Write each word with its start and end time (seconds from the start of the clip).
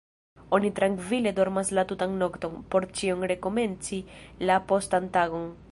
Oni 0.57 0.69
trankvile 0.77 1.33
dormas 1.39 1.69
la 1.79 1.83
tutan 1.91 2.15
nokton, 2.23 2.57
por 2.75 2.89
ĉion 3.01 3.29
rekomenci 3.33 4.03
la 4.51 4.59
postan 4.73 5.15
tagon. 5.19 5.49